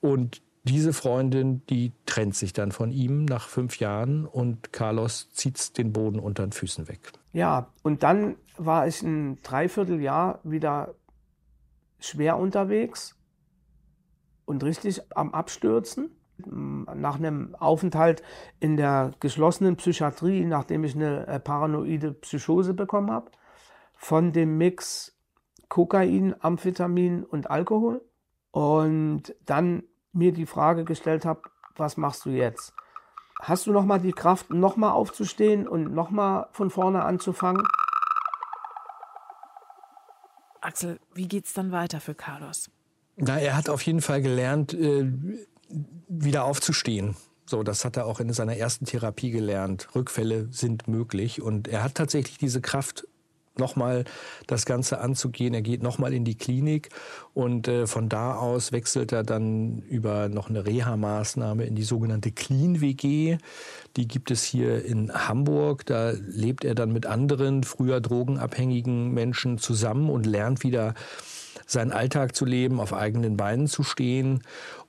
[0.00, 5.78] und diese Freundin, die trennt sich dann von ihm nach fünf Jahren und Carlos zieht
[5.78, 7.12] den Boden unter den Füßen weg.
[7.32, 10.94] Ja, und dann war ich ein Dreivierteljahr wieder
[12.00, 13.14] schwer unterwegs
[14.44, 16.10] und richtig am Abstürzen.
[16.44, 18.22] Nach einem Aufenthalt
[18.60, 23.30] in der geschlossenen Psychiatrie, nachdem ich eine äh, paranoide Psychose bekommen habe,
[23.94, 25.16] von dem Mix
[25.68, 28.02] Kokain, Amphetamin und Alkohol.
[28.50, 31.42] Und dann mir die Frage gestellt habe,
[31.76, 32.72] was machst du jetzt?
[33.40, 37.62] Hast du noch mal die Kraft, noch mal aufzustehen und noch mal von vorne anzufangen?
[40.62, 42.70] Axel, wie geht's dann weiter für Carlos?
[43.16, 45.10] Na, er hat auf jeden Fall gelernt, äh,
[46.08, 47.16] wieder aufzustehen.
[47.48, 49.88] So, das hat er auch in seiner ersten Therapie gelernt.
[49.94, 53.06] Rückfälle sind möglich und er hat tatsächlich diese Kraft
[53.58, 54.04] nochmal
[54.46, 55.54] das Ganze anzugehen.
[55.54, 56.90] Er geht nochmal in die Klinik
[57.34, 62.32] und äh, von da aus wechselt er dann über noch eine Reha-Maßnahme in die sogenannte
[62.32, 63.38] Clean WG.
[63.96, 65.86] Die gibt es hier in Hamburg.
[65.86, 70.94] Da lebt er dann mit anderen früher drogenabhängigen Menschen zusammen und lernt wieder
[71.66, 74.42] seinen Alltag zu leben, auf eigenen Beinen zu stehen.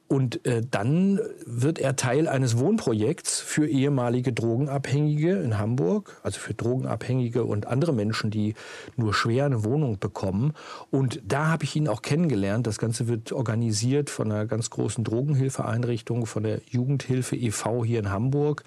[0.08, 6.54] Und äh, dann wird er Teil eines Wohnprojekts für ehemalige Drogenabhängige in Hamburg, also für
[6.54, 8.54] Drogenabhängige und andere Menschen, die
[8.96, 10.54] nur schwer eine Wohnung bekommen.
[10.92, 12.68] Und da habe ich ihn auch kennengelernt.
[12.68, 17.84] Das Ganze wird organisiert von einer ganz großen Drogenhilfeeinrichtung, von der Jugendhilfe e.V.
[17.84, 18.64] hier in Hamburg.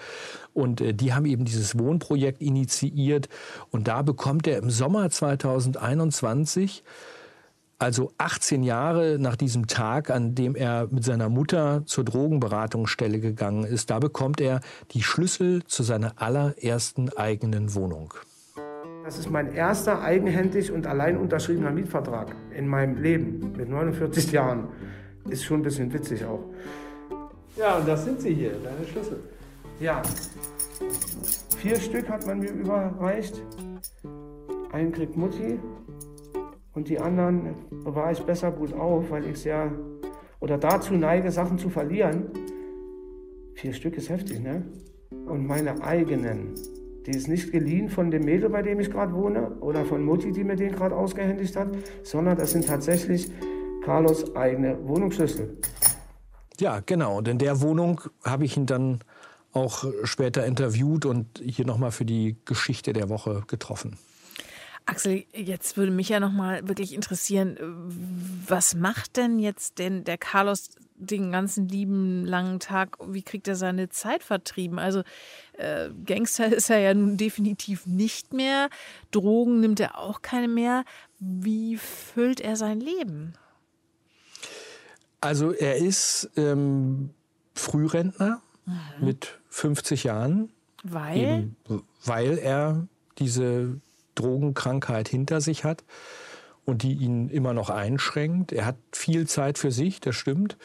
[0.52, 3.30] Und äh, die haben eben dieses Wohnprojekt initiiert.
[3.70, 6.82] Und da bekommt er im Sommer 2021
[7.80, 13.64] also 18 Jahre nach diesem Tag, an dem er mit seiner Mutter zur Drogenberatungsstelle gegangen
[13.64, 14.60] ist, da bekommt er
[14.92, 18.12] die Schlüssel zu seiner allerersten eigenen Wohnung.
[19.04, 24.68] Das ist mein erster eigenhändig und allein unterschriebener Mietvertrag in meinem Leben mit 49 Jahren.
[25.28, 26.44] Ist schon ein bisschen witzig auch.
[27.56, 29.20] Ja, und das sind sie hier, deine Schlüssel.
[29.80, 30.02] Ja.
[31.56, 33.40] Vier Stück hat man mir überreicht.
[34.72, 35.58] Einen kriegt Mutti,
[36.74, 37.54] und die anderen
[37.84, 39.70] bewahre ich besser gut auf, weil ich ja
[40.40, 42.30] oder dazu neige, Sachen zu verlieren.
[43.54, 44.64] Vier Stück ist heftig, ne?
[45.10, 46.54] Und meine eigenen,
[47.06, 50.32] die ist nicht geliehen von dem Mädel, bei dem ich gerade wohne, oder von Mutti,
[50.32, 51.68] die mir den gerade ausgehändigt hat,
[52.02, 53.30] sondern das sind tatsächlich
[53.84, 55.58] Carlos eigene Wohnungsschlüssel.
[56.58, 57.18] Ja, genau.
[57.18, 59.00] Und in der Wohnung habe ich ihn dann
[59.52, 63.96] auch später interviewt und hier nochmal für die Geschichte der Woche getroffen.
[64.90, 67.56] Axel, jetzt würde mich ja noch mal wirklich interessieren,
[68.46, 72.96] was macht denn jetzt denn der Carlos den ganzen lieben langen Tag?
[73.06, 74.78] Wie kriegt er seine Zeit vertrieben?
[74.78, 75.02] Also
[75.54, 78.68] äh, Gangster ist er ja nun definitiv nicht mehr.
[79.10, 80.84] Drogen nimmt er auch keine mehr.
[81.18, 83.34] Wie füllt er sein Leben?
[85.20, 87.10] Also er ist ähm,
[87.54, 89.06] Frührentner mhm.
[89.06, 90.50] mit 50 Jahren.
[90.82, 91.18] Weil?
[91.18, 91.56] Eben,
[92.04, 92.86] weil er
[93.18, 93.80] diese
[94.20, 95.84] Drogenkrankheit hinter sich hat
[96.64, 98.52] und die ihn immer noch einschränkt.
[98.52, 100.56] Er hat viel Zeit für sich, das stimmt.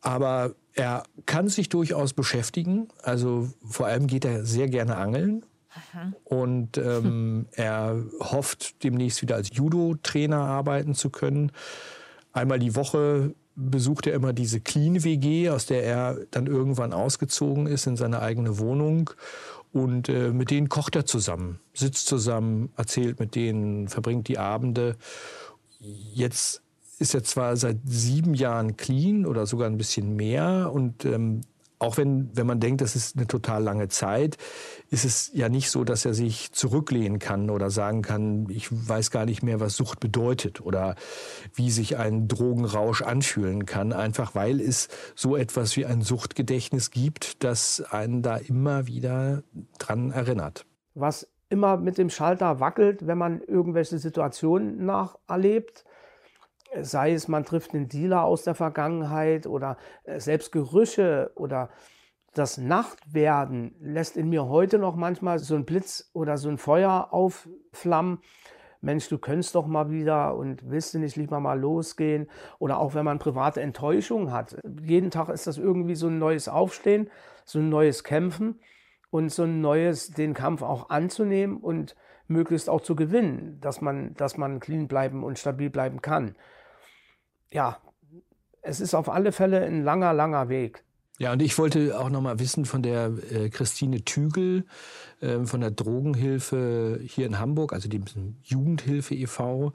[0.00, 2.88] Aber er kann sich durchaus beschäftigen.
[3.02, 5.44] Also vor allem geht er sehr gerne angeln.
[5.70, 6.12] Aha.
[6.24, 11.52] Und ähm, er hofft demnächst wieder als Judo-Trainer arbeiten zu können.
[12.32, 17.66] Einmal die Woche besucht er immer diese Clean WG, aus der er dann irgendwann ausgezogen
[17.66, 19.10] ist in seine eigene Wohnung
[19.74, 24.96] und äh, mit denen kocht er zusammen, sitzt zusammen, erzählt mit denen, verbringt die Abende.
[25.80, 26.62] Jetzt
[27.00, 31.40] ist er zwar seit sieben Jahren clean oder sogar ein bisschen mehr und ähm,
[31.80, 34.38] auch wenn, wenn man denkt, das ist eine total lange Zeit,
[34.94, 39.10] ist es ja nicht so, dass er sich zurücklehnen kann oder sagen kann, ich weiß
[39.10, 40.94] gar nicht mehr, was Sucht bedeutet oder
[41.52, 47.42] wie sich ein Drogenrausch anfühlen kann, einfach weil es so etwas wie ein Suchtgedächtnis gibt,
[47.42, 49.42] das einen da immer wieder
[49.80, 50.64] dran erinnert.
[50.94, 55.84] Was immer mit dem Schalter wackelt, wenn man irgendwelche Situationen nacherlebt,
[56.80, 61.68] sei es man trifft einen Dealer aus der Vergangenheit oder äh, selbst Gerüche oder
[62.34, 67.08] das Nachtwerden lässt in mir heute noch manchmal so ein Blitz oder so ein Feuer
[67.12, 68.18] aufflammen.
[68.80, 72.28] Mensch, du könntest doch mal wieder und willst du nicht lieber mal losgehen?
[72.58, 74.58] Oder auch wenn man private Enttäuschung hat.
[74.82, 77.08] Jeden Tag ist das irgendwie so ein neues Aufstehen,
[77.46, 78.60] so ein neues Kämpfen
[79.10, 84.12] und so ein neues, den Kampf auch anzunehmen und möglichst auch zu gewinnen, dass man,
[84.14, 86.36] dass man clean bleiben und stabil bleiben kann
[87.54, 87.78] ja,
[88.62, 90.84] es ist auf alle Fälle ein langer, langer Weg.
[91.18, 94.64] Ja, und ich wollte auch noch mal wissen von der äh, Christine Tügel
[95.20, 98.04] äh, von der Drogenhilfe hier in Hamburg, also dem
[98.42, 99.72] Jugendhilfe e.V.,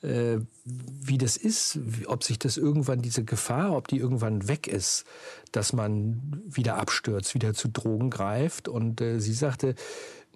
[0.00, 5.04] äh, wie das ist, ob sich das irgendwann, diese Gefahr, ob die irgendwann weg ist,
[5.52, 8.68] dass man wieder abstürzt, wieder zu Drogen greift.
[8.68, 9.74] Und äh, sie sagte,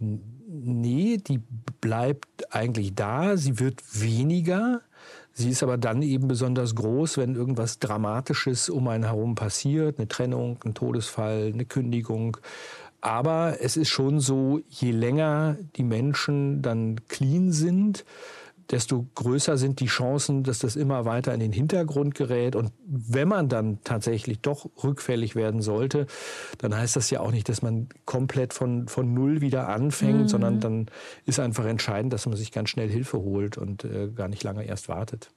[0.00, 1.40] nee, die
[1.80, 4.82] bleibt eigentlich da, sie wird weniger,
[5.34, 10.08] Sie ist aber dann eben besonders groß, wenn irgendwas Dramatisches um einen herum passiert, eine
[10.08, 12.36] Trennung, ein Todesfall, eine Kündigung.
[13.00, 18.04] Aber es ist schon so, je länger die Menschen dann clean sind,
[18.72, 22.56] desto größer sind die Chancen, dass das immer weiter in den Hintergrund gerät.
[22.56, 26.06] Und wenn man dann tatsächlich doch rückfällig werden sollte,
[26.58, 30.28] dann heißt das ja auch nicht, dass man komplett von, von Null wieder anfängt, mhm.
[30.28, 30.86] sondern dann
[31.26, 34.64] ist einfach entscheidend, dass man sich ganz schnell Hilfe holt und äh, gar nicht lange
[34.64, 35.30] erst wartet.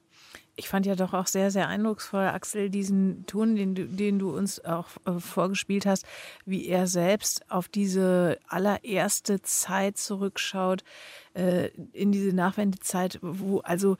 [0.58, 4.34] Ich fand ja doch auch sehr, sehr eindrucksvoll, Axel, diesen Ton, den du, den du
[4.34, 6.06] uns auch äh, vorgespielt hast,
[6.46, 10.82] wie er selbst auf diese allererste Zeit zurückschaut,
[11.34, 13.98] äh, in diese Nachwendezeit, wo also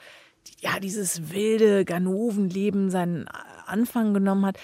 [0.61, 3.29] ja, dieses wilde Ganovenleben seinen
[3.67, 4.59] Anfang genommen hat.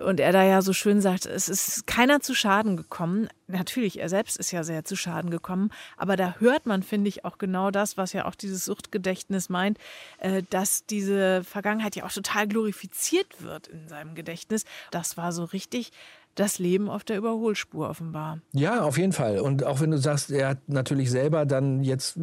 [0.00, 3.28] Und er da ja so schön sagt, es ist keiner zu Schaden gekommen.
[3.46, 5.70] Natürlich, er selbst ist ja sehr zu Schaden gekommen.
[5.96, 9.78] Aber da hört man, finde ich, auch genau das, was ja auch dieses Suchtgedächtnis meint,
[10.18, 14.64] äh, dass diese Vergangenheit ja auch total glorifiziert wird in seinem Gedächtnis.
[14.90, 15.92] Das war so richtig
[16.38, 18.38] das Leben auf der Überholspur offenbar.
[18.52, 19.40] Ja, auf jeden Fall.
[19.40, 22.18] Und auch wenn du sagst, er hat natürlich selber dann jetzt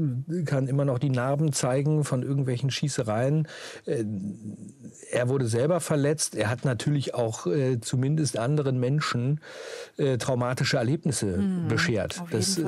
[0.46, 3.48] kann immer noch die Narben zeigen von irgendwelchen Schießereien.
[3.86, 4.06] Äh,
[5.12, 6.36] er wurde selber verletzt.
[6.36, 9.42] Er hat natürlich auch äh, zumindest anderen Menschen
[9.98, 12.24] äh, traumatische Erlebnisse mhm, beschert.
[12.32, 12.64] Das äh,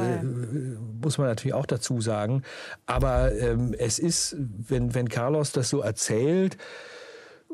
[1.02, 2.44] muss man natürlich auch dazu sagen.
[2.86, 6.58] Aber ähm, es ist, wenn, wenn Carlos das so erzählt,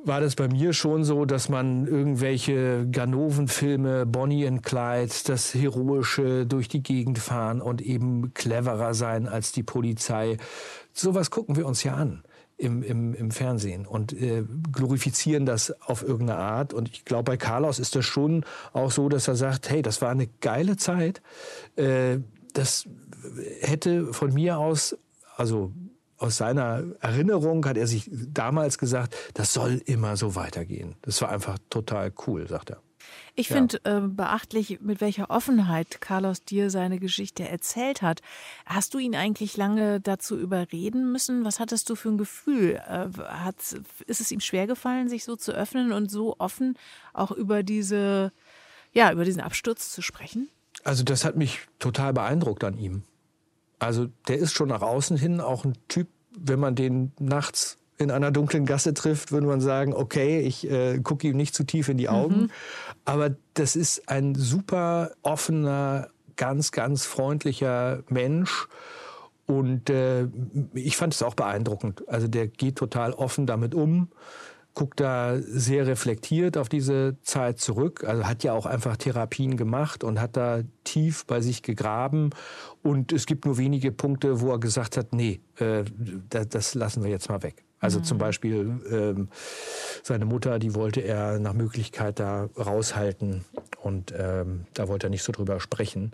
[0.06, 6.46] war das bei mir schon so, dass man irgendwelche Ganoven-Filme, Bonnie and Clyde, das heroische
[6.46, 10.38] durch die Gegend fahren und eben cleverer sein als die Polizei.
[10.92, 12.24] Sowas gucken wir uns ja an.
[12.56, 16.72] Im, im, im Fernsehen und äh, glorifizieren das auf irgendeine Art.
[16.74, 20.02] Und ich glaube, bei Carlos ist das schon auch so, dass er sagt, hey, das
[20.04, 21.22] war eine geile Zeit.
[21.76, 22.20] Äh,
[22.54, 22.88] das
[23.60, 24.96] hätte von mir aus,
[25.36, 25.74] also
[26.24, 30.96] aus seiner Erinnerung hat er sich damals gesagt, das soll immer so weitergehen.
[31.02, 32.82] Das war einfach total cool, sagt er.
[33.36, 33.58] Ich ja.
[33.58, 38.22] finde äh, beachtlich, mit welcher Offenheit Carlos dir seine Geschichte erzählt hat.
[38.66, 41.44] Hast du ihn eigentlich lange dazu überreden müssen?
[41.44, 42.82] Was hattest du für ein Gefühl?
[42.88, 43.58] Äh, hat,
[44.08, 46.78] ist es ihm schwergefallen, sich so zu öffnen und so offen
[47.12, 48.32] auch über diese,
[48.94, 50.48] ja, über diesen Absturz zu sprechen?
[50.86, 53.04] Also das hat mich total beeindruckt an ihm.
[53.84, 58.12] Also der ist schon nach außen hin auch ein Typ, wenn man den nachts in
[58.12, 61.90] einer dunklen Gasse trifft, würde man sagen, okay, ich äh, gucke ihm nicht zu tief
[61.90, 62.44] in die Augen.
[62.44, 62.52] Mhm.
[63.06, 68.68] Aber das ist ein super offener, ganz, ganz freundlicher Mensch.
[69.46, 70.28] Und äh,
[70.74, 72.08] ich fand es auch beeindruckend.
[72.08, 74.08] Also der geht total offen damit um
[74.74, 78.04] guckt da sehr reflektiert auf diese Zeit zurück.
[78.06, 82.32] Also hat ja auch einfach Therapien gemacht und hat da tief bei sich gegraben.
[82.82, 85.84] Und es gibt nur wenige Punkte, wo er gesagt hat, nee, äh,
[86.30, 87.64] das, das lassen wir jetzt mal weg.
[87.80, 88.04] Also mhm.
[88.06, 89.28] zum Beispiel ähm,
[90.04, 93.44] seine Mutter, die wollte er nach Möglichkeit da raushalten
[93.82, 96.14] und ähm, da wollte er nicht so drüber sprechen.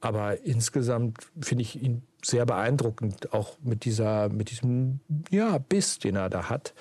[0.00, 6.16] Aber insgesamt finde ich ihn sehr beeindruckend, auch mit dieser, mit diesem ja, Biss, den
[6.16, 6.74] er da hat,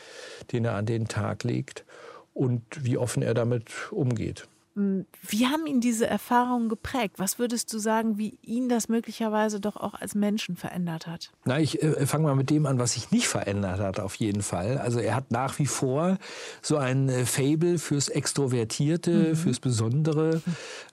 [0.51, 1.86] den er an den Tag legt
[2.34, 4.47] und wie offen er damit umgeht.
[4.77, 7.15] Wie haben ihn diese Erfahrungen geprägt?
[7.17, 11.31] Was würdest du sagen, wie ihn das möglicherweise doch auch als Menschen verändert hat?
[11.45, 14.43] Na, ich äh, fange mal mit dem an, was sich nicht verändert hat, auf jeden
[14.43, 14.77] Fall.
[14.77, 16.19] Also er hat nach wie vor
[16.61, 19.35] so ein äh, Fable fürs Extrovertierte, mhm.
[19.35, 20.43] fürs Besondere.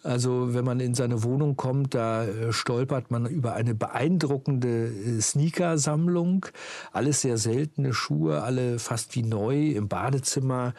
[0.03, 5.21] Also wenn man in seine Wohnung kommt, da äh, stolpert man über eine beeindruckende äh,
[5.21, 6.47] Sneakersammlung.
[6.93, 9.73] Alles sehr seltene Schuhe, alle fast wie neu.
[9.73, 10.73] Im Badezimmer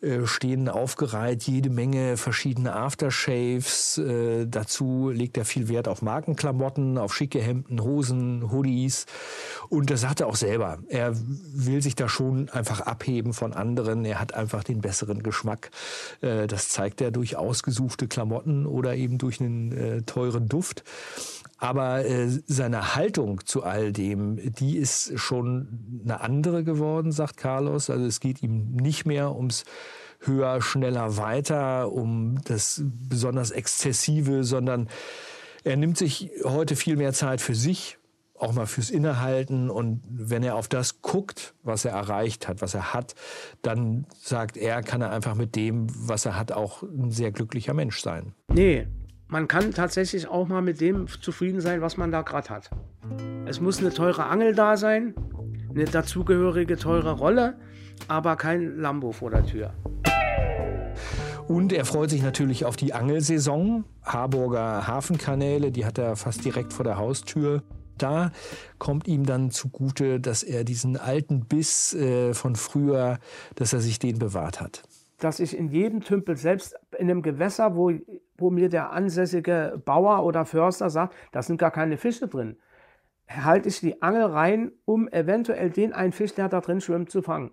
[0.00, 3.98] äh, stehen aufgereiht jede Menge verschiedene verschiedene Aftershaves.
[3.98, 9.04] Äh, dazu legt er viel Wert auf Markenklamotten, auf schicke Hemden, Hosen, Hoodies.
[9.68, 10.78] Und das sagt er auch selber.
[10.88, 14.06] Er will sich da schon einfach abheben von anderen.
[14.06, 15.70] Er hat einfach den besseren Geschmack.
[16.22, 20.82] Äh, das zeigt er durch ausgesuchte Klamotten oder eben durch einen äh, teuren Duft.
[21.58, 27.90] Aber äh, seine Haltung zu all dem, die ist schon eine andere geworden, sagt Carlos.
[27.90, 29.66] Also es geht ihm nicht mehr ums
[30.20, 34.88] höher, schneller, weiter, um das besonders Exzessive, sondern
[35.64, 37.98] er nimmt sich heute viel mehr Zeit für sich,
[38.38, 39.70] auch mal fürs Innehalten.
[39.70, 43.14] Und wenn er auf das guckt, was er erreicht hat, was er hat,
[43.62, 47.74] dann sagt er, kann er einfach mit dem, was er hat, auch ein sehr glücklicher
[47.74, 48.32] Mensch sein.
[48.52, 48.86] Nee,
[49.28, 52.70] man kann tatsächlich auch mal mit dem zufrieden sein, was man da gerade hat.
[53.46, 55.14] Es muss eine teure Angel da sein,
[55.70, 57.56] eine dazugehörige teure Rolle,
[58.08, 59.72] aber kein Lambo vor der Tür.
[61.50, 63.84] Und er freut sich natürlich auf die Angelsaison.
[64.04, 67.64] Harburger Hafenkanäle, die hat er fast direkt vor der Haustür.
[67.98, 68.30] Da
[68.78, 73.18] kommt ihm dann zugute, dass er diesen alten Biss äh, von früher,
[73.56, 74.84] dass er sich den bewahrt hat.
[75.18, 77.90] Dass ich in jedem Tümpel, selbst in einem Gewässer, wo,
[78.38, 82.58] wo mir der ansässige Bauer oder Förster sagt, da sind gar keine Fische drin,
[83.28, 87.22] halte ich die Angel rein, um eventuell den einen Fisch, der da drin schwimmt, zu
[87.22, 87.50] fangen.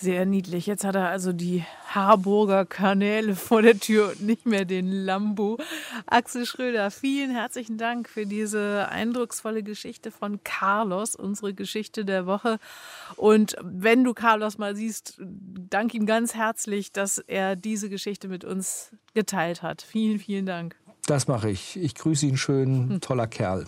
[0.00, 0.66] Sehr niedlich.
[0.66, 5.58] Jetzt hat er also die Harburger Kanäle vor der Tür und nicht mehr den Lambo.
[6.06, 12.58] Axel Schröder, vielen herzlichen Dank für diese eindrucksvolle Geschichte von Carlos, unsere Geschichte der Woche.
[13.16, 18.42] Und wenn du Carlos mal siehst, dank ihm ganz herzlich, dass er diese Geschichte mit
[18.46, 19.82] uns geteilt hat.
[19.82, 20.76] Vielen, vielen Dank.
[21.06, 21.76] Das mache ich.
[21.76, 22.98] Ich grüße ihn schön.
[23.02, 23.66] Toller Kerl.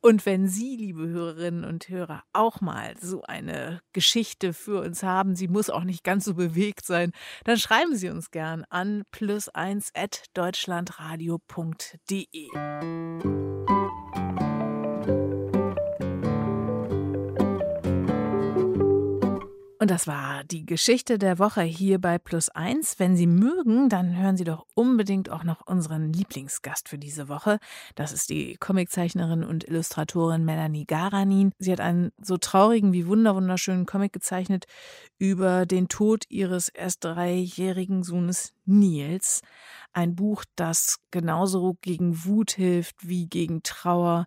[0.00, 5.34] Und wenn Sie, liebe Hörerinnen und Hörer, auch mal so eine Geschichte für uns haben,
[5.34, 7.10] sie muss auch nicht ganz so bewegt sein,
[7.44, 12.48] dann schreiben Sie uns gern an plus1 at deutschlandradio.de.
[19.80, 22.98] Und das war die Geschichte der Woche hier bei Plus Eins.
[22.98, 27.60] Wenn Sie mögen, dann hören Sie doch unbedingt auch noch unseren Lieblingsgast für diese Woche.
[27.94, 31.52] Das ist die Comiczeichnerin und Illustratorin Melanie Garanin.
[31.60, 34.66] Sie hat einen so traurigen wie wunderwunderschönen Comic gezeichnet
[35.16, 39.42] über den Tod ihres erst dreijährigen Sohnes Nils.
[39.92, 44.26] Ein Buch, das genauso gegen Wut hilft wie gegen Trauer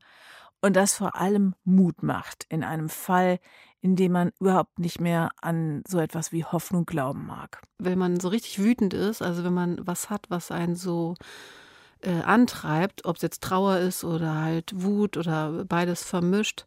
[0.62, 3.40] und das vor allem Mut macht in einem Fall,
[3.82, 7.62] in dem man überhaupt nicht mehr an so etwas wie Hoffnung glauben mag.
[7.80, 11.16] Wenn man so richtig wütend ist, also wenn man was hat, was einen so
[12.02, 16.66] äh, antreibt, ob es jetzt Trauer ist oder halt Wut oder beides vermischt.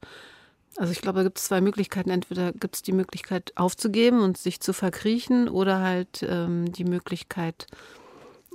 [0.77, 2.11] Also ich glaube, da gibt es zwei Möglichkeiten.
[2.11, 7.69] Entweder gibt es die Möglichkeit aufzugeben und sich zu verkriechen oder halt ähm, die Möglichkeit,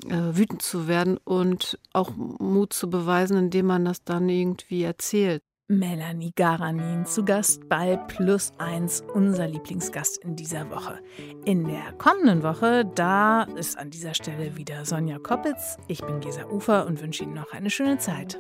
[0.06, 5.44] äh, wütend zu werden und auch Mut zu beweisen, indem man das dann irgendwie erzählt.
[5.72, 10.98] Melanie Garanin zu Gast bei Plus 1, unser Lieblingsgast in dieser Woche.
[11.46, 15.78] In der kommenden Woche, da ist an dieser Stelle wieder Sonja Koppitz.
[15.88, 18.40] Ich bin Gesa Ufer und wünsche Ihnen noch eine schöne Zeit.